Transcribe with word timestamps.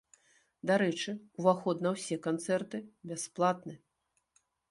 Дарэчы, 0.69 1.11
уваход 1.41 1.83
на 1.87 1.91
ўсе 1.97 2.15
канцэрты 2.29 2.77
бясплатны. 3.13 3.75